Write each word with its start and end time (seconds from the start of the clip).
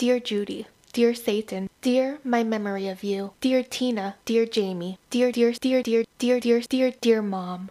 Dear 0.00 0.18
Judy, 0.18 0.66
Dear 0.94 1.12
Satan, 1.12 1.68
Dear 1.82 2.20
my 2.24 2.42
memory 2.42 2.88
of 2.88 3.04
you, 3.04 3.32
Dear 3.42 3.62
Tina, 3.62 4.16
Dear 4.24 4.46
Jamie, 4.46 4.98
Dear, 5.10 5.30
dear, 5.30 5.52
dear, 5.52 5.82
dear, 5.82 6.04
dear, 6.16 6.40
dear, 6.40 6.60
dear, 6.60 6.94
dear 7.02 7.20
Mom. 7.20 7.70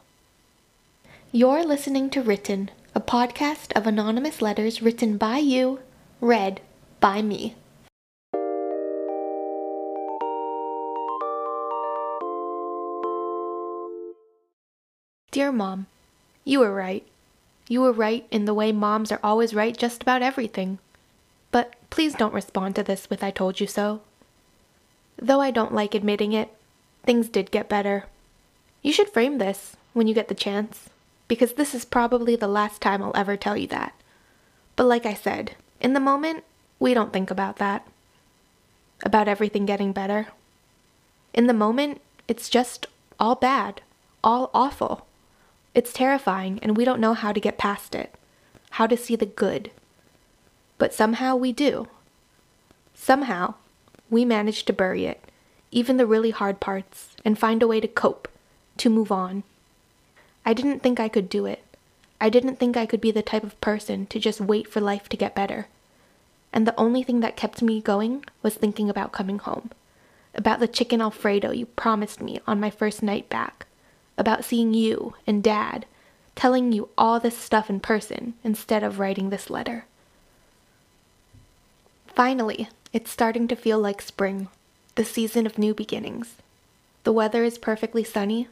You're 1.31 1.65
listening 1.65 2.11
to 2.11 2.21
Written, 2.21 2.69
a 2.93 3.01
podcast 3.01 3.75
of 3.75 3.87
anonymous 3.87 4.43
letters 4.43 4.79
written 4.79 5.17
by 5.17 5.39
you, 5.39 5.79
read 6.21 6.61
by 6.99 7.23
me. 7.23 7.55
Dear 15.31 15.51
Mom, 15.51 15.87
you 16.45 16.59
were 16.59 16.75
right. 16.75 17.03
You 17.67 17.81
were 17.81 17.91
right 17.91 18.27
in 18.29 18.45
the 18.45 18.53
way 18.53 18.71
moms 18.71 19.11
are 19.11 19.19
always 19.23 19.55
right 19.55 19.75
just 19.75 20.03
about 20.03 20.21
everything. 20.21 20.77
But 21.49 21.73
please 21.89 22.13
don't 22.13 22.33
respond 22.33 22.75
to 22.75 22.83
this 22.83 23.09
with 23.09 23.23
I 23.23 23.31
told 23.31 23.59
you 23.59 23.67
so. 23.67 24.01
Though 25.17 25.41
I 25.41 25.51
don't 25.51 25.73
like 25.73 25.93
admitting 25.93 26.33
it, 26.33 26.49
things 27.03 27.29
did 27.29 27.51
get 27.51 27.69
better. 27.69 28.05
You 28.81 28.93
should 28.93 29.09
frame 29.09 29.37
this 29.37 29.75
when 29.93 30.07
you 30.07 30.13
get 30.13 30.27
the 30.27 30.35
chance, 30.35 30.89
because 31.27 31.53
this 31.53 31.75
is 31.75 31.83
probably 31.85 32.35
the 32.35 32.47
last 32.47 32.81
time 32.81 33.03
I'll 33.03 33.11
ever 33.15 33.35
tell 33.35 33.57
you 33.57 33.67
that. 33.67 33.93
But 34.75 34.85
like 34.85 35.05
I 35.05 35.13
said, 35.13 35.55
in 35.81 35.93
the 35.93 35.99
moment, 35.99 36.43
we 36.79 36.93
don't 36.93 37.11
think 37.11 37.29
about 37.29 37.57
that. 37.57 37.85
About 39.03 39.27
everything 39.27 39.65
getting 39.65 39.91
better. 39.91 40.27
In 41.33 41.47
the 41.47 41.53
moment, 41.53 42.01
it's 42.27 42.49
just 42.49 42.87
all 43.19 43.35
bad, 43.35 43.81
all 44.23 44.49
awful. 44.53 45.05
It's 45.75 45.93
terrifying, 45.93 46.59
and 46.61 46.77
we 46.77 46.85
don't 46.85 47.01
know 47.01 47.13
how 47.13 47.31
to 47.31 47.39
get 47.39 47.57
past 47.57 47.93
it, 47.95 48.13
how 48.71 48.87
to 48.87 48.97
see 48.97 49.15
the 49.15 49.25
good. 49.25 49.71
But 50.79 50.93
somehow 50.93 51.35
we 51.35 51.51
do. 51.51 51.87
Somehow, 52.95 53.53
we 54.09 54.25
manage 54.25 54.65
to 54.65 54.73
bury 54.73 55.05
it, 55.05 55.21
even 55.71 55.97
the 55.97 56.07
really 56.07 56.31
hard 56.31 56.59
parts, 56.59 57.15
and 57.23 57.37
find 57.37 57.61
a 57.61 57.67
way 57.67 57.79
to 57.79 57.87
cope, 57.87 58.27
to 58.77 58.89
move 58.89 59.11
on. 59.11 59.43
I 60.45 60.53
didn't 60.53 60.79
think 60.79 60.99
I 60.99 61.09
could 61.09 61.29
do 61.29 61.45
it. 61.45 61.63
I 62.19 62.29
didn't 62.29 62.55
think 62.55 62.75
I 62.75 62.85
could 62.85 63.01
be 63.01 63.11
the 63.11 63.21
type 63.21 63.43
of 63.43 63.59
person 63.61 64.07
to 64.07 64.19
just 64.19 64.41
wait 64.41 64.67
for 64.67 64.81
life 64.81 65.07
to 65.09 65.17
get 65.17 65.35
better. 65.35 65.67
And 66.51 66.65
the 66.65 66.77
only 66.79 67.03
thing 67.03 67.19
that 67.19 67.35
kept 67.37 67.61
me 67.61 67.81
going 67.81 68.25
was 68.41 68.55
thinking 68.55 68.89
about 68.89 69.11
coming 69.11 69.39
home, 69.39 69.71
about 70.33 70.59
the 70.59 70.67
chicken 70.67 71.01
Alfredo 71.01 71.51
you 71.51 71.65
promised 71.65 72.21
me 72.21 72.39
on 72.47 72.59
my 72.59 72.69
first 72.69 73.03
night 73.03 73.29
back, 73.29 73.67
about 74.17 74.43
seeing 74.43 74.73
you 74.73 75.13
and 75.27 75.43
Dad, 75.43 75.85
telling 76.35 76.71
you 76.71 76.89
all 76.97 77.19
this 77.19 77.37
stuff 77.37 77.69
in 77.69 77.79
person 77.79 78.33
instead 78.43 78.81
of 78.81 78.97
writing 78.97 79.29
this 79.29 79.49
letter. 79.49 79.85
Finally, 82.13 82.69
it's 82.91 83.11
starting 83.11 83.47
to 83.47 83.55
feel 83.55 83.79
like 83.79 84.01
spring, 84.01 84.47
the 84.95 85.05
season 85.05 85.45
of 85.45 85.57
new 85.57 85.73
beginnings. 85.73 86.35
The 87.03 87.13
weather 87.13 87.43
is 87.43 87.57
perfectly 87.57 88.03
sunny, 88.03 88.47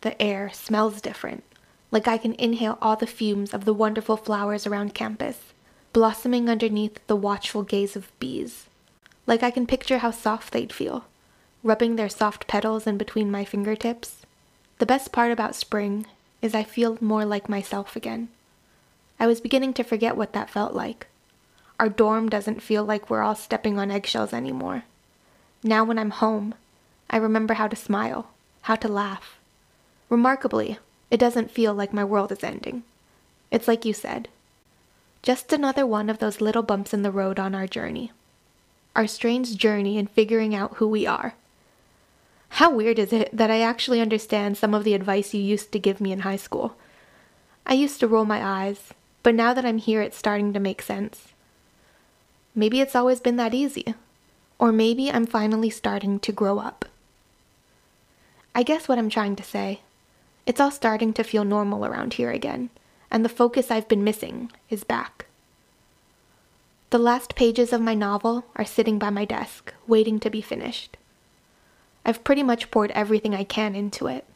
the 0.00 0.20
air 0.20 0.50
smells 0.52 1.00
different, 1.00 1.44
like 1.90 2.08
I 2.08 2.18
can 2.18 2.34
inhale 2.34 2.78
all 2.82 2.96
the 2.96 3.06
fumes 3.06 3.54
of 3.54 3.64
the 3.64 3.74
wonderful 3.74 4.16
flowers 4.16 4.66
around 4.66 4.94
campus, 4.94 5.52
blossoming 5.92 6.48
underneath 6.48 6.98
the 7.06 7.16
watchful 7.16 7.62
gaze 7.62 7.96
of 7.96 8.10
bees. 8.18 8.66
Like 9.26 9.42
I 9.42 9.50
can 9.50 9.66
picture 9.66 9.98
how 9.98 10.10
soft 10.10 10.52
they'd 10.52 10.72
feel, 10.72 11.04
rubbing 11.62 11.96
their 11.96 12.08
soft 12.08 12.48
petals 12.48 12.86
in 12.86 12.98
between 12.98 13.30
my 13.30 13.44
fingertips 13.44 14.22
the 14.82 14.86
best 14.86 15.12
part 15.12 15.30
about 15.30 15.54
spring 15.54 16.06
is 16.40 16.56
I 16.56 16.64
feel 16.64 16.98
more 17.00 17.24
like 17.24 17.48
myself 17.48 17.94
again. 17.94 18.26
I 19.20 19.28
was 19.28 19.40
beginning 19.40 19.74
to 19.74 19.84
forget 19.84 20.16
what 20.16 20.32
that 20.32 20.50
felt 20.50 20.74
like. 20.74 21.06
Our 21.82 21.88
dorm 21.88 22.28
doesn't 22.28 22.62
feel 22.62 22.84
like 22.84 23.10
we're 23.10 23.22
all 23.22 23.34
stepping 23.34 23.76
on 23.76 23.90
eggshells 23.90 24.32
anymore. 24.32 24.84
Now, 25.64 25.82
when 25.82 25.98
I'm 25.98 26.10
home, 26.10 26.54
I 27.10 27.16
remember 27.16 27.54
how 27.54 27.66
to 27.66 27.74
smile, 27.74 28.28
how 28.60 28.76
to 28.76 28.86
laugh. 28.86 29.40
Remarkably, 30.08 30.78
it 31.10 31.16
doesn't 31.16 31.50
feel 31.50 31.74
like 31.74 31.92
my 31.92 32.04
world 32.04 32.30
is 32.30 32.44
ending. 32.44 32.84
It's 33.50 33.66
like 33.66 33.84
you 33.84 33.92
said. 33.92 34.28
Just 35.22 35.52
another 35.52 35.84
one 35.84 36.08
of 36.08 36.20
those 36.20 36.40
little 36.40 36.62
bumps 36.62 36.94
in 36.94 37.02
the 37.02 37.10
road 37.10 37.40
on 37.40 37.52
our 37.52 37.66
journey. 37.66 38.12
Our 38.94 39.08
strange 39.08 39.56
journey 39.56 39.98
in 39.98 40.06
figuring 40.06 40.54
out 40.54 40.76
who 40.76 40.86
we 40.86 41.04
are. 41.04 41.34
How 42.50 42.70
weird 42.70 43.00
is 43.00 43.12
it 43.12 43.36
that 43.36 43.50
I 43.50 43.60
actually 43.60 44.00
understand 44.00 44.56
some 44.56 44.72
of 44.72 44.84
the 44.84 44.94
advice 44.94 45.34
you 45.34 45.42
used 45.42 45.72
to 45.72 45.80
give 45.80 46.00
me 46.00 46.12
in 46.12 46.20
high 46.20 46.36
school? 46.36 46.76
I 47.66 47.74
used 47.74 47.98
to 47.98 48.06
roll 48.06 48.24
my 48.24 48.40
eyes, 48.40 48.94
but 49.24 49.34
now 49.34 49.52
that 49.52 49.64
I'm 49.64 49.78
here, 49.78 50.00
it's 50.00 50.16
starting 50.16 50.52
to 50.52 50.60
make 50.60 50.80
sense. 50.80 51.31
Maybe 52.54 52.80
it's 52.80 52.94
always 52.94 53.20
been 53.20 53.36
that 53.36 53.54
easy. 53.54 53.94
Or 54.58 54.72
maybe 54.72 55.10
I'm 55.10 55.26
finally 55.26 55.70
starting 55.70 56.20
to 56.20 56.32
grow 56.32 56.58
up. 56.58 56.84
I 58.54 58.62
guess 58.62 58.86
what 58.86 58.98
I'm 58.98 59.10
trying 59.10 59.36
to 59.36 59.42
say. 59.42 59.80
It's 60.44 60.60
all 60.60 60.70
starting 60.70 61.12
to 61.14 61.24
feel 61.24 61.44
normal 61.44 61.86
around 61.86 62.14
here 62.14 62.30
again, 62.30 62.70
and 63.10 63.24
the 63.24 63.28
focus 63.30 63.70
I've 63.70 63.88
been 63.88 64.04
missing 64.04 64.50
is 64.68 64.84
back. 64.84 65.26
The 66.90 66.98
last 66.98 67.34
pages 67.34 67.72
of 67.72 67.80
my 67.80 67.94
novel 67.94 68.44
are 68.54 68.66
sitting 68.66 68.98
by 68.98 69.08
my 69.08 69.24
desk, 69.24 69.72
waiting 69.86 70.20
to 70.20 70.28
be 70.28 70.42
finished. 70.42 70.98
I've 72.04 72.24
pretty 72.24 72.42
much 72.42 72.70
poured 72.70 72.90
everything 72.90 73.34
I 73.34 73.44
can 73.44 73.74
into 73.74 74.08
it. 74.08 74.26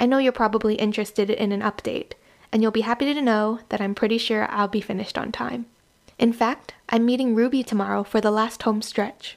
I 0.00 0.06
know 0.06 0.18
you're 0.18 0.32
probably 0.32 0.74
interested 0.74 1.30
in 1.30 1.52
an 1.52 1.60
update, 1.60 2.14
and 2.50 2.60
you'll 2.60 2.72
be 2.72 2.80
happy 2.80 3.14
to 3.14 3.22
know 3.22 3.60
that 3.68 3.80
I'm 3.80 3.94
pretty 3.94 4.18
sure 4.18 4.50
I'll 4.50 4.66
be 4.66 4.80
finished 4.80 5.16
on 5.16 5.30
time. 5.30 5.66
In 6.18 6.32
fact, 6.32 6.74
I'm 6.88 7.06
meeting 7.06 7.34
Ruby 7.34 7.62
tomorrow 7.62 8.04
for 8.04 8.20
the 8.20 8.30
last 8.30 8.62
home 8.62 8.82
stretch. 8.82 9.36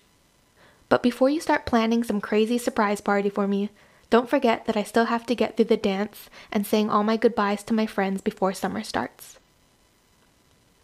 But 0.89 1.01
before 1.01 1.29
you 1.29 1.39
start 1.39 1.65
planning 1.65 2.03
some 2.03 2.21
crazy 2.21 2.57
surprise 2.57 3.01
party 3.01 3.29
for 3.29 3.47
me, 3.47 3.69
don't 4.09 4.29
forget 4.29 4.65
that 4.65 4.77
I 4.77 4.83
still 4.83 5.05
have 5.05 5.25
to 5.25 5.35
get 5.35 5.55
through 5.55 5.65
the 5.65 5.77
dance 5.77 6.29
and 6.51 6.65
saying 6.65 6.89
all 6.89 7.03
my 7.03 7.17
goodbyes 7.17 7.63
to 7.63 7.73
my 7.73 7.85
friends 7.85 8.21
before 8.21 8.53
summer 8.53 8.83
starts. 8.83 9.39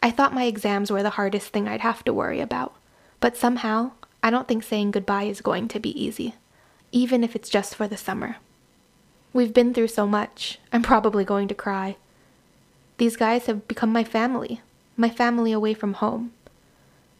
I 0.01 0.09
thought 0.09 0.33
my 0.33 0.45
exams 0.45 0.91
were 0.91 1.03
the 1.03 1.11
hardest 1.11 1.49
thing 1.49 1.67
I'd 1.67 1.81
have 1.81 2.03
to 2.05 2.13
worry 2.13 2.39
about, 2.39 2.73
but 3.19 3.37
somehow 3.37 3.91
I 4.23 4.31
don't 4.31 4.47
think 4.47 4.63
saying 4.63 4.91
goodbye 4.91 5.23
is 5.23 5.41
going 5.41 5.67
to 5.69 5.79
be 5.79 6.03
easy 6.03 6.33
even 6.91 7.23
if 7.23 7.35
it's 7.35 7.49
just 7.49 7.75
for 7.75 7.87
the 7.87 7.97
summer. 7.97 8.37
We've 9.33 9.53
been 9.53 9.73
through 9.73 9.87
so 9.87 10.05
much, 10.05 10.59
I'm 10.73 10.83
probably 10.83 11.23
going 11.23 11.47
to 11.47 11.55
cry. 11.55 11.95
These 12.97 13.15
guys 13.15 13.45
have 13.45 13.67
become 13.67 13.91
my 13.91 14.03
family, 14.03 14.61
my 15.01 15.09
family 15.09 15.51
away 15.51 15.73
from 15.73 15.95
home. 15.95 16.31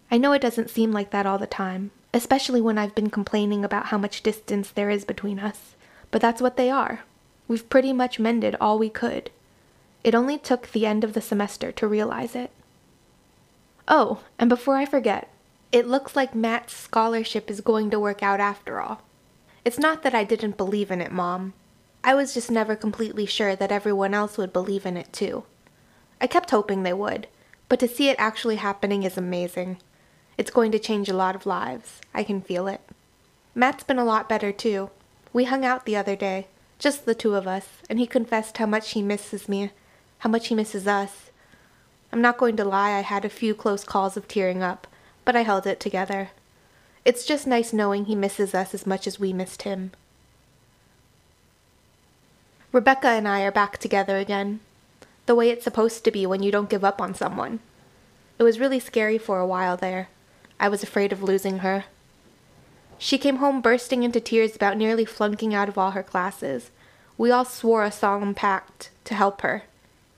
I 0.09 0.17
know 0.17 0.31
it 0.31 0.41
doesn't 0.41 0.69
seem 0.69 0.91
like 0.91 1.09
that 1.11 1.25
all 1.25 1.37
the 1.37 1.47
time, 1.47 1.91
especially 2.13 2.61
when 2.61 2.77
I've 2.77 2.95
been 2.95 3.09
complaining 3.09 3.65
about 3.65 3.87
how 3.87 3.97
much 3.97 4.23
distance 4.23 4.69
there 4.69 4.89
is 4.89 5.03
between 5.03 5.39
us, 5.39 5.75
but 6.11 6.21
that's 6.21 6.41
what 6.41 6.57
they 6.57 6.69
are. 6.69 7.01
We've 7.47 7.69
pretty 7.69 7.91
much 7.91 8.19
mended 8.19 8.55
all 8.61 8.77
we 8.77 8.89
could. 8.89 9.31
It 10.03 10.15
only 10.15 10.37
took 10.37 10.71
the 10.71 10.85
end 10.85 11.03
of 11.03 11.13
the 11.13 11.21
semester 11.21 11.71
to 11.73 11.87
realize 11.87 12.35
it. 12.35 12.51
Oh, 13.87 14.21
and 14.37 14.47
before 14.47 14.77
I 14.77 14.85
forget, 14.85 15.29
it 15.71 15.87
looks 15.87 16.15
like 16.15 16.35
Matt's 16.35 16.73
scholarship 16.73 17.49
is 17.49 17.61
going 17.61 17.89
to 17.91 17.99
work 17.99 18.21
out 18.21 18.39
after 18.39 18.79
all. 18.79 19.01
It's 19.65 19.79
not 19.79 20.03
that 20.03 20.15
I 20.15 20.23
didn't 20.23 20.57
believe 20.57 20.91
in 20.91 21.01
it, 21.01 21.11
Mom. 21.11 21.53
I 22.03 22.13
was 22.13 22.33
just 22.33 22.51
never 22.51 22.75
completely 22.75 23.25
sure 23.25 23.55
that 23.55 23.71
everyone 23.71 24.13
else 24.13 24.37
would 24.37 24.53
believe 24.53 24.85
in 24.85 24.97
it 24.97 25.13
too. 25.13 25.43
I 26.19 26.27
kept 26.27 26.51
hoping 26.51 26.83
they 26.83 26.93
would, 26.93 27.27
but 27.71 27.79
to 27.79 27.87
see 27.87 28.09
it 28.09 28.17
actually 28.19 28.57
happening 28.57 29.03
is 29.03 29.15
amazing. 29.15 29.77
It's 30.37 30.51
going 30.51 30.73
to 30.73 30.77
change 30.77 31.07
a 31.07 31.13
lot 31.13 31.37
of 31.37 31.45
lives. 31.45 32.01
I 32.13 32.21
can 32.21 32.41
feel 32.41 32.67
it. 32.67 32.81
Matt's 33.55 33.85
been 33.85 33.97
a 33.97 34.03
lot 34.03 34.27
better 34.27 34.51
too. 34.51 34.89
We 35.31 35.45
hung 35.45 35.63
out 35.63 35.85
the 35.85 35.95
other 35.95 36.17
day, 36.17 36.47
just 36.79 37.05
the 37.05 37.15
two 37.15 37.33
of 37.33 37.47
us, 37.47 37.69
and 37.89 37.97
he 37.97 38.05
confessed 38.05 38.57
how 38.57 38.65
much 38.65 38.91
he 38.91 39.01
misses 39.01 39.47
me, 39.47 39.71
how 40.17 40.29
much 40.29 40.49
he 40.49 40.53
misses 40.53 40.85
us. 40.85 41.31
I'm 42.11 42.21
not 42.21 42.37
going 42.37 42.57
to 42.57 42.65
lie, 42.65 42.89
I 42.89 43.03
had 43.03 43.23
a 43.23 43.29
few 43.29 43.55
close 43.55 43.85
calls 43.85 44.17
of 44.17 44.27
tearing 44.27 44.61
up, 44.61 44.85
but 45.23 45.37
I 45.37 45.43
held 45.43 45.65
it 45.65 45.79
together. 45.79 46.31
It's 47.05 47.25
just 47.25 47.47
nice 47.47 47.71
knowing 47.71 48.03
he 48.03 48.15
misses 48.15 48.53
us 48.53 48.73
as 48.73 48.85
much 48.85 49.07
as 49.07 49.17
we 49.17 49.31
missed 49.31 49.61
him. 49.61 49.93
Rebecca 52.73 53.07
and 53.07 53.29
I 53.29 53.43
are 53.43 53.51
back 53.51 53.77
together 53.77 54.17
again, 54.17 54.59
the 55.25 55.35
way 55.35 55.49
it's 55.49 55.63
supposed 55.63 56.03
to 56.03 56.11
be 56.11 56.25
when 56.25 56.43
you 56.43 56.51
don't 56.51 56.69
give 56.69 56.83
up 56.83 57.01
on 57.01 57.13
someone. 57.13 57.59
It 58.39 58.43
was 58.43 58.59
really 58.59 58.79
scary 58.79 59.17
for 59.17 59.39
a 59.39 59.47
while 59.47 59.77
there. 59.77 60.09
I 60.59 60.69
was 60.69 60.83
afraid 60.83 61.11
of 61.11 61.23
losing 61.23 61.59
her. 61.59 61.85
She 62.97 63.17
came 63.17 63.37
home 63.37 63.61
bursting 63.61 64.03
into 64.03 64.19
tears 64.19 64.55
about 64.55 64.77
nearly 64.77 65.05
flunking 65.05 65.53
out 65.53 65.69
of 65.69 65.77
all 65.77 65.91
her 65.91 66.03
classes. 66.03 66.69
We 67.17 67.31
all 67.31 67.45
swore 67.45 67.83
a 67.83 67.91
solemn 67.91 68.33
pact 68.33 68.89
to 69.05 69.15
help 69.15 69.41
her, 69.41 69.63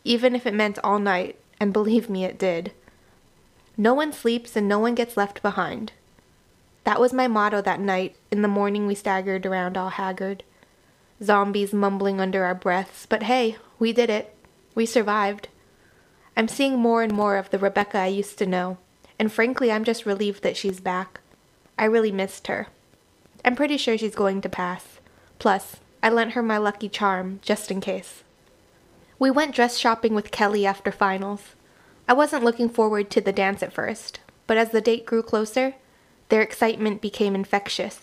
even 0.04 0.36
if 0.36 0.46
it 0.46 0.54
meant 0.54 0.80
all 0.84 1.00
night, 1.00 1.38
and 1.60 1.74
believe 1.74 2.10
me, 2.10 2.26
it 2.26 2.38
did. 2.38 2.72
No 3.78 3.94
one 3.94 4.14
sleeps 4.14 4.56
and 4.56 4.68
no 4.68 4.80
one 4.80 4.96
gets 4.96 5.18
left 5.18 5.42
behind. 5.42 5.94
That 6.84 7.00
was 7.00 7.14
my 7.14 7.28
motto 7.28 7.62
that 7.62 7.80
night. 7.80 8.16
In 8.32 8.42
the 8.42 8.48
morning, 8.48 8.86
we 8.86 8.96
staggered 8.96 9.46
around 9.46 9.78
all 9.78 9.90
haggard. 9.90 10.44
Zombies 11.22 11.74
mumbling 11.74 12.20
under 12.20 12.44
our 12.44 12.56
breaths, 12.56 13.06
but 13.06 13.24
hey, 13.24 13.56
we 13.80 13.94
did 13.94 14.10
it. 14.10 14.33
We 14.76 14.86
survived. 14.86 15.50
I'm 16.36 16.48
seeing 16.48 16.80
more 16.80 17.04
and 17.04 17.14
more 17.14 17.38
of 17.38 17.50
the 17.50 17.60
Rebecca 17.60 18.00
I 18.00 18.08
used 18.08 18.38
to 18.40 18.48
know, 18.48 18.78
and 19.20 19.32
frankly, 19.32 19.72
I'm 19.72 19.84
just 19.84 20.06
relieved 20.06 20.42
that 20.44 20.58
she's 20.58 20.80
back. 20.80 21.20
I 21.78 21.86
really 21.86 22.12
missed 22.12 22.48
her. 22.48 22.68
I'm 23.46 23.56
pretty 23.56 23.78
sure 23.78 23.98
she's 23.98 24.16
going 24.16 24.42
to 24.42 24.50
pass. 24.50 25.00
Plus, 25.38 25.78
I 26.02 26.10
lent 26.10 26.32
her 26.32 26.42
my 26.42 26.58
lucky 26.58 26.90
charm, 26.90 27.40
just 27.42 27.70
in 27.70 27.82
case. 27.82 28.24
We 29.20 29.30
went 29.30 29.56
dress 29.56 29.78
shopping 29.78 30.16
with 30.16 30.32
Kelly 30.32 30.66
after 30.66 30.92
finals. 30.92 31.56
I 32.08 32.14
wasn't 32.14 32.44
looking 32.44 32.68
forward 32.68 33.10
to 33.12 33.22
the 33.22 33.32
dance 33.32 33.64
at 33.64 33.74
first, 33.74 34.20
but 34.48 34.58
as 34.58 34.72
the 34.72 34.82
date 34.82 35.06
grew 35.06 35.24
closer, 35.24 35.76
their 36.30 36.42
excitement 36.42 37.02
became 37.02 37.36
infectious. 37.36 38.02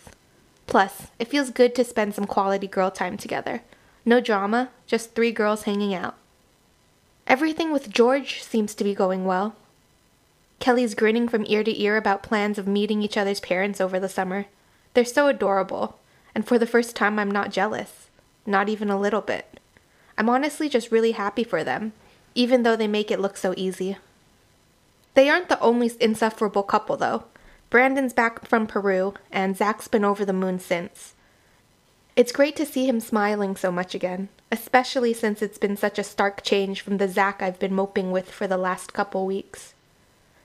Plus, 0.67 1.08
it 1.19 1.28
feels 1.28 1.50
good 1.50 1.75
to 1.75 1.84
spend 1.84 2.14
some 2.14 2.26
quality 2.26 2.69
girl 2.69 2.90
time 2.90 3.17
together. 3.17 3.62
No 4.05 4.20
drama, 4.20 4.70
just 4.87 5.14
three 5.14 5.32
girls 5.32 5.64
hanging 5.64 5.93
out. 5.93 6.17
Everything 7.31 7.73
with 7.73 7.91
George 7.91 8.43
seems 8.43 8.75
to 8.75 8.82
be 8.82 8.93
going 8.93 9.25
well. 9.25 9.55
Kelly's 10.59 10.97
grinning 10.97 11.29
from 11.29 11.44
ear 11.47 11.62
to 11.62 11.81
ear 11.81 11.97
about 11.97 12.25
plans 12.25 12.59
of 12.59 12.67
meeting 12.67 13.03
each 13.03 13.17
other's 13.17 13.38
parents 13.38 13.81
over 13.81 14.00
the 14.00 14.09
summer. 14.09 14.47
They're 14.94 15.05
so 15.05 15.29
adorable, 15.29 16.00
and 16.35 16.44
for 16.44 16.59
the 16.59 16.67
first 16.67 16.97
time, 16.97 17.21
I'm 17.21 17.31
not 17.31 17.53
jealous. 17.53 18.09
Not 18.47 18.69
even 18.69 18.91
a 18.91 18.99
little 18.99 19.21
bit. 19.21 19.61
I'm 20.19 20.29
honestly 20.29 20.69
just 20.69 20.91
really 20.91 21.12
happy 21.12 21.44
for 21.44 21.62
them, 21.62 21.93
even 22.35 22.65
though 22.65 22.75
they 22.75 22.88
make 22.88 23.12
it 23.12 23.21
look 23.21 23.37
so 23.37 23.55
easy. 23.56 23.97
They 25.15 25.29
aren't 25.29 25.49
the 25.49 25.61
only 25.61 25.93
insufferable 26.00 26.65
couple, 26.65 26.97
though. 26.97 27.27
Brandon's 27.71 28.12
back 28.12 28.44
from 28.44 28.67
Peru, 28.67 29.15
and 29.31 29.56
Zach's 29.56 29.87
been 29.87 30.05
over 30.05 30.25
the 30.25 30.32
moon 30.32 30.59
since. 30.59 31.15
It's 32.17 32.32
great 32.32 32.56
to 32.56 32.67
see 32.67 32.88
him 32.88 32.99
smiling 32.99 33.55
so 33.55 33.71
much 33.71 33.94
again, 33.94 34.31
especially 34.52 35.12
since 35.12 35.43
it's 35.43 35.58
been 35.58 35.76
such 35.76 35.99
a 35.99 36.05
stark 36.05 36.43
change 36.43 36.81
from 36.81 36.97
the 36.97 37.08
Zach 37.08 37.41
I've 37.41 37.58
been 37.58 37.75
moping 37.75 38.11
with 38.11 38.31
for 38.31 38.47
the 38.47 38.58
last 38.58 38.93
couple 38.93 39.26
weeks. 39.26 39.75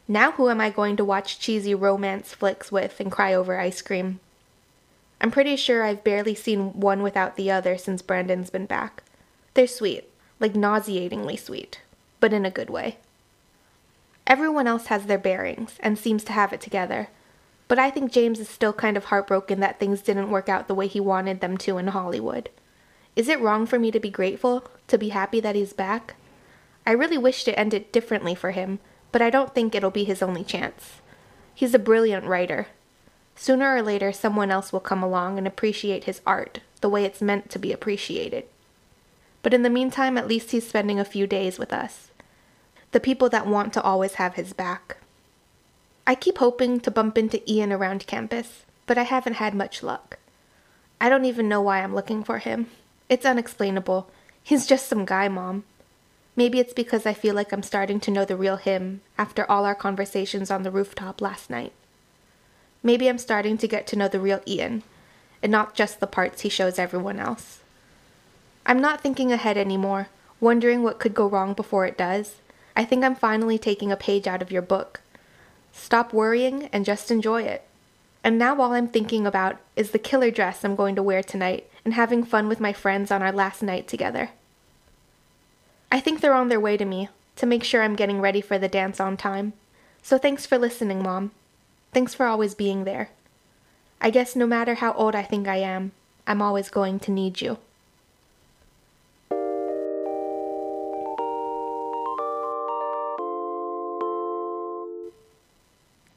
Now, 0.07 0.33
who 0.33 0.49
am 0.49 0.61
I 0.61 0.69
going 0.69 0.97
to 0.97 1.05
watch 1.05 1.39
cheesy 1.39 1.73
romance 1.73 2.33
flicks 2.33 2.71
with 2.71 2.99
and 2.99 3.11
cry 3.11 3.33
over 3.33 3.59
ice 3.59 3.81
cream? 3.81 4.19
I'm 5.19 5.31
pretty 5.31 5.55
sure 5.55 5.83
I've 5.83 6.03
barely 6.03 6.35
seen 6.35 6.79
one 6.79 7.01
without 7.01 7.35
the 7.35 7.49
other 7.49 7.77
since 7.77 8.03
Brandon's 8.03 8.51
been 8.51 8.67
back. 8.67 9.01
They're 9.55 9.65
sweet, 9.65 10.07
like 10.39 10.55
nauseatingly 10.55 11.37
sweet, 11.37 11.81
but 12.19 12.33
in 12.33 12.45
a 12.45 12.51
good 12.51 12.69
way. 12.69 12.97
Everyone 14.27 14.67
else 14.67 14.87
has 14.87 15.05
their 15.05 15.17
bearings 15.17 15.77
and 15.79 15.97
seems 15.97 16.23
to 16.25 16.33
have 16.33 16.53
it 16.53 16.61
together, 16.61 17.09
but 17.67 17.79
I 17.79 17.89
think 17.89 18.11
James 18.11 18.39
is 18.39 18.49
still 18.49 18.73
kind 18.73 18.97
of 18.97 19.05
heartbroken 19.05 19.59
that 19.61 19.79
things 19.79 20.01
didn't 20.01 20.29
work 20.29 20.49
out 20.49 20.67
the 20.67 20.75
way 20.75 20.87
he 20.87 20.99
wanted 20.99 21.39
them 21.39 21.57
to 21.59 21.77
in 21.77 21.87
Hollywood. 21.87 22.49
Is 23.15 23.29
it 23.29 23.39
wrong 23.39 23.65
for 23.65 23.79
me 23.79 23.91
to 23.91 23.99
be 23.99 24.09
grateful, 24.09 24.65
to 24.87 24.97
be 24.97 25.09
happy 25.09 25.39
that 25.39 25.55
he's 25.55 25.73
back? 25.73 26.15
I 26.85 26.91
really 26.91 27.17
wished 27.17 27.45
to 27.45 27.57
end 27.57 27.73
it 27.73 27.91
differently 27.91 28.35
for 28.35 28.51
him, 28.51 28.79
but 29.11 29.21
I 29.21 29.29
don't 29.29 29.53
think 29.55 29.73
it'll 29.73 29.91
be 29.91 30.03
his 30.03 30.21
only 30.21 30.43
chance. 30.43 31.01
He's 31.53 31.73
a 31.73 31.79
brilliant 31.79 32.25
writer, 32.25 32.67
Sooner 33.35 33.75
or 33.75 33.81
later, 33.81 34.11
someone 34.13 34.49
else 34.49 34.71
will 34.71 34.79
come 34.79 35.03
along 35.03 35.37
and 35.37 35.45
appreciate 35.45 36.05
his 36.05 36.21
art 36.25 36.61
the 36.81 36.89
way 36.89 37.03
it's 37.03 37.21
meant 37.21 37.49
to 37.49 37.59
be 37.59 37.73
appreciated. 37.73 38.45
But 39.43 39.53
in 39.53 39.61
the 39.61 39.69
meantime, 39.69 40.17
at 40.17 40.27
least 40.27 40.51
he's 40.51 40.67
spending 40.67 40.99
a 40.99 41.05
few 41.05 41.27
days 41.27 41.59
with 41.59 41.73
us. 41.73 42.11
The 42.91 42.99
people 42.99 43.29
that 43.29 43.45
want 43.45 43.73
to 43.73 43.81
always 43.81 44.15
have 44.15 44.35
his 44.35 44.53
back. 44.53 44.97
I 46.07 46.15
keep 46.15 46.37
hoping 46.37 46.79
to 46.81 46.91
bump 46.91 47.17
into 47.17 47.43
Ian 47.51 47.73
around 47.73 48.07
campus, 48.07 48.63
but 48.87 48.97
I 48.97 49.03
haven't 49.03 49.33
had 49.33 49.53
much 49.53 49.83
luck. 49.83 50.17
I 51.01 51.09
don't 51.09 51.25
even 51.25 51.49
know 51.49 51.61
why 51.61 51.83
I'm 51.83 51.93
looking 51.93 52.23
for 52.23 52.37
him. 52.37 52.67
It's 53.07 53.25
unexplainable. 53.25 54.09
He's 54.41 54.65
just 54.65 54.87
some 54.87 55.05
guy, 55.05 55.27
Mom. 55.27 55.63
Maybe 56.35 56.59
it's 56.59 56.73
because 56.73 57.05
I 57.05 57.13
feel 57.13 57.35
like 57.35 57.51
I'm 57.51 57.63
starting 57.63 57.99
to 58.01 58.11
know 58.11 58.25
the 58.25 58.35
real 58.35 58.57
him 58.57 59.01
after 59.17 59.49
all 59.49 59.65
our 59.65 59.75
conversations 59.75 60.51
on 60.51 60.63
the 60.63 60.71
rooftop 60.71 61.21
last 61.21 61.49
night. 61.49 61.71
Maybe 62.83 63.07
I'm 63.07 63.17
starting 63.17 63.57
to 63.59 63.67
get 63.67 63.87
to 63.87 63.95
know 63.95 64.07
the 64.07 64.19
real 64.19 64.41
Ian, 64.45 64.83
and 65.41 65.51
not 65.51 65.75
just 65.75 65.99
the 65.99 66.07
parts 66.07 66.41
he 66.41 66.49
shows 66.49 66.77
everyone 66.77 67.19
else. 67.19 67.59
I'm 68.65 68.81
not 68.81 69.01
thinking 69.01 69.31
ahead 69.31 69.57
anymore, 69.57 70.09
wondering 70.39 70.83
what 70.83 70.99
could 70.99 71.13
go 71.13 71.27
wrong 71.27 71.53
before 71.53 71.85
it 71.85 71.97
does. 71.97 72.35
I 72.75 72.83
think 72.83 73.03
I'm 73.03 73.15
finally 73.15 73.57
taking 73.57 73.91
a 73.91 73.97
page 73.97 74.27
out 74.27 74.41
of 74.41 74.51
your 74.51 74.61
book. 74.61 75.01
Stop 75.71 76.11
worrying 76.11 76.69
and 76.73 76.83
just 76.83 77.11
enjoy 77.11 77.43
it. 77.43 77.63
And 78.23 78.37
now 78.37 78.59
all 78.59 78.73
I'm 78.73 78.87
thinking 78.87 79.25
about 79.25 79.57
is 79.75 79.91
the 79.91 79.99
killer 79.99 80.31
dress 80.31 80.65
I'm 80.65 80.75
going 80.75 80.95
to 80.95 81.03
wear 81.03 81.23
tonight 81.23 81.69
and 81.85 81.93
having 81.93 82.23
fun 82.23 82.49
with 82.49 82.59
my 82.59 82.73
friends 82.73 83.11
on 83.11 83.21
our 83.21 83.31
last 83.31 83.61
night 83.63 83.87
together. 83.87 84.31
I 85.91 85.99
think 86.01 86.19
they're 86.19 86.33
on 86.33 86.49
their 86.49 86.59
way 86.59 86.75
to 86.75 86.83
me 86.83 87.09
to 87.37 87.45
make 87.45 87.63
sure 87.63 87.83
I'm 87.83 87.95
getting 87.95 88.19
ready 88.19 88.41
for 88.41 88.57
the 88.57 88.67
dance 88.67 88.99
on 88.99 89.15
time. 89.15 89.53
So 90.01 90.17
thanks 90.17 90.45
for 90.45 90.57
listening, 90.57 91.03
Mom. 91.03 91.31
Thanks 91.93 92.13
for 92.13 92.25
always 92.25 92.55
being 92.55 92.83
there. 92.83 93.11
I 94.01 94.09
guess 94.09 94.35
no 94.35 94.45
matter 94.45 94.75
how 94.75 94.93
old 94.93 95.15
I 95.15 95.23
think 95.23 95.47
I 95.47 95.57
am, 95.57 95.91
I'm 96.27 96.41
always 96.41 96.69
going 96.69 96.99
to 97.01 97.11
need 97.11 97.39
you. 97.39 97.59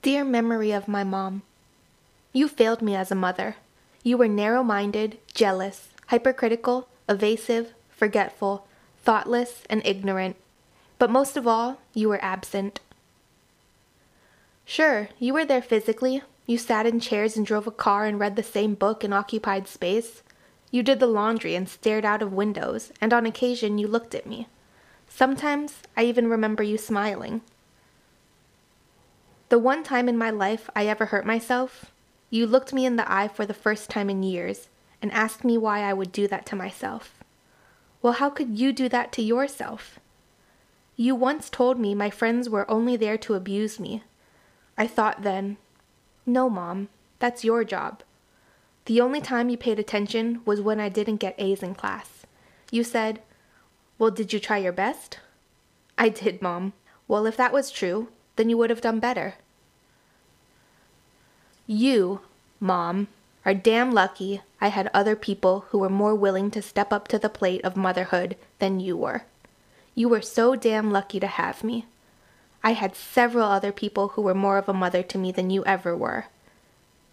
Dear 0.02 0.24
memory 0.24 0.72
of 0.72 0.88
my 0.88 1.04
mom, 1.04 1.42
you 2.32 2.48
failed 2.48 2.80
me 2.80 2.94
as 2.96 3.10
a 3.10 3.14
mother. 3.14 3.56
You 4.02 4.16
were 4.16 4.28
narrow 4.28 4.62
minded, 4.62 5.18
jealous, 5.34 5.88
hypercritical, 6.06 6.88
evasive, 7.08 7.74
forgetful, 7.90 8.66
thoughtless, 9.02 9.62
and 9.68 9.82
ignorant. 9.84 10.36
But 10.98 11.10
most 11.10 11.36
of 11.36 11.46
all, 11.46 11.80
you 11.94 12.08
were 12.08 12.22
absent. 12.22 12.80
Sure, 14.64 15.08
you 15.18 15.32
were 15.32 15.44
there 15.44 15.62
physically. 15.62 16.22
You 16.46 16.58
sat 16.58 16.86
in 16.86 17.00
chairs 17.00 17.36
and 17.36 17.46
drove 17.46 17.66
a 17.66 17.70
car 17.70 18.06
and 18.06 18.18
read 18.18 18.36
the 18.36 18.42
same 18.42 18.74
book 18.74 19.04
and 19.04 19.12
occupied 19.12 19.68
space. 19.68 20.22
You 20.70 20.82
did 20.82 21.00
the 21.00 21.06
laundry 21.06 21.54
and 21.54 21.68
stared 21.68 22.04
out 22.04 22.22
of 22.22 22.32
windows, 22.32 22.92
and 23.00 23.12
on 23.12 23.26
occasion 23.26 23.78
you 23.78 23.88
looked 23.88 24.14
at 24.14 24.26
me. 24.26 24.48
Sometimes 25.08 25.78
I 25.96 26.04
even 26.04 26.28
remember 26.28 26.62
you 26.62 26.78
smiling. 26.78 27.40
The 29.48 29.58
one 29.58 29.82
time 29.82 30.08
in 30.08 30.18
my 30.18 30.30
life 30.30 30.68
I 30.76 30.86
ever 30.86 31.06
hurt 31.06 31.24
myself, 31.24 31.86
you 32.30 32.46
looked 32.46 32.72
me 32.72 32.84
in 32.84 32.96
the 32.96 33.10
eye 33.10 33.28
for 33.28 33.46
the 33.46 33.54
first 33.54 33.88
time 33.90 34.10
in 34.10 34.22
years 34.22 34.68
and 35.00 35.12
asked 35.12 35.44
me 35.44 35.56
why 35.56 35.80
I 35.82 35.92
would 35.92 36.12
do 36.12 36.26
that 36.28 36.46
to 36.46 36.56
myself. 36.56 37.22
Well, 38.02 38.14
how 38.14 38.30
could 38.30 38.58
you 38.58 38.72
do 38.72 38.88
that 38.88 39.12
to 39.12 39.22
yourself? 39.22 39.98
You 40.96 41.14
once 41.14 41.48
told 41.48 41.78
me 41.78 41.94
my 41.94 42.10
friends 42.10 42.48
were 42.48 42.70
only 42.70 42.96
there 42.96 43.18
to 43.18 43.34
abuse 43.34 43.78
me, 43.78 44.02
I 44.76 44.86
thought 44.86 45.22
then, 45.22 45.56
no, 46.24 46.48
Mom, 46.48 46.88
that's 47.18 47.42
your 47.42 47.64
job. 47.64 48.02
The 48.84 49.00
only 49.00 49.20
time 49.20 49.48
you 49.48 49.56
paid 49.56 49.78
attention 49.78 50.40
was 50.44 50.60
when 50.60 50.78
I 50.78 50.88
didn't 50.88 51.16
get 51.16 51.34
A's 51.36 51.62
in 51.64 51.74
class. 51.74 52.24
You 52.70 52.84
said, 52.84 53.20
Well, 53.98 54.12
did 54.12 54.32
you 54.32 54.38
try 54.38 54.58
your 54.58 54.72
best? 54.72 55.18
I 55.98 56.10
did, 56.10 56.40
Mom. 56.40 56.74
Well, 57.08 57.26
if 57.26 57.36
that 57.36 57.52
was 57.52 57.72
true, 57.72 58.08
then 58.36 58.48
you 58.48 58.56
would 58.56 58.70
have 58.70 58.80
done 58.80 59.00
better. 59.00 59.34
You, 61.70 62.22
Mom, 62.60 63.08
are 63.44 63.52
damn 63.52 63.92
lucky 63.92 64.40
I 64.58 64.68
had 64.68 64.90
other 64.94 65.14
people 65.14 65.66
who 65.68 65.78
were 65.80 65.90
more 65.90 66.14
willing 66.14 66.50
to 66.52 66.62
step 66.62 66.94
up 66.94 67.08
to 67.08 67.18
the 67.18 67.28
plate 67.28 67.62
of 67.62 67.76
motherhood 67.76 68.36
than 68.58 68.80
you 68.80 68.96
were. 68.96 69.24
You 69.94 70.08
were 70.08 70.22
so 70.22 70.56
damn 70.56 70.90
lucky 70.90 71.20
to 71.20 71.26
have 71.26 71.62
me. 71.62 71.84
I 72.64 72.72
had 72.72 72.96
several 72.96 73.50
other 73.50 73.70
people 73.70 74.08
who 74.08 74.22
were 74.22 74.34
more 74.34 74.56
of 74.56 74.66
a 74.66 74.72
mother 74.72 75.02
to 75.02 75.18
me 75.18 75.30
than 75.30 75.50
you 75.50 75.62
ever 75.66 75.94
were. 75.94 76.24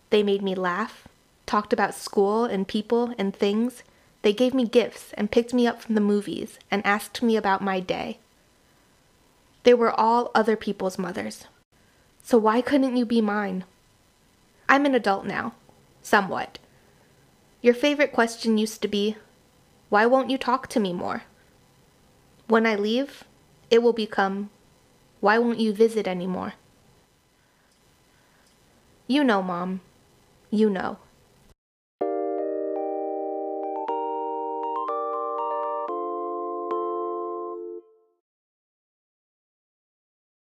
They 0.09 0.23
made 0.23 0.41
me 0.41 0.55
laugh, 0.55 1.05
talked 1.45 1.73
about 1.73 1.93
school 1.93 2.45
and 2.45 2.65
people 2.65 3.13
and 3.17 3.35
things. 3.35 3.83
They 4.21 4.31
gave 4.31 4.53
me 4.53 4.65
gifts 4.65 5.11
and 5.15 5.29
picked 5.29 5.53
me 5.53 5.67
up 5.67 5.81
from 5.81 5.95
the 5.95 6.01
movies 6.01 6.59
and 6.71 6.85
asked 6.85 7.21
me 7.21 7.35
about 7.35 7.61
my 7.61 7.81
day. 7.81 8.19
They 9.63 9.73
were 9.73 9.91
all 9.91 10.31
other 10.33 10.55
people's 10.55 10.97
mothers. 10.97 11.43
So 12.23 12.37
why 12.37 12.61
couldn't 12.61 12.95
you 12.95 13.05
be 13.05 13.19
mine? 13.19 13.65
I'm 14.67 14.85
an 14.85 14.95
adult 14.95 15.25
now. 15.25 15.53
Somewhat. 16.01 16.59
Your 17.61 17.73
favorite 17.73 18.13
question 18.13 18.57
used 18.57 18.81
to 18.81 18.87
be, 18.87 19.15
why 19.89 20.05
won't 20.05 20.29
you 20.29 20.37
talk 20.37 20.67
to 20.67 20.79
me 20.79 20.93
more? 20.93 21.23
When 22.47 22.65
I 22.65 22.75
leave, 22.75 23.23
it 23.71 23.81
will 23.81 23.93
become, 23.93 24.49
why 25.19 25.37
won't 25.37 25.59
you 25.59 25.73
visit 25.73 26.07
anymore? 26.07 26.53
You 29.07 29.23
know, 29.23 29.41
Mom. 29.41 29.81
You 30.51 30.69
know. 30.69 30.97